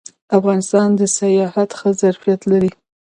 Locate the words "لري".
2.51-2.71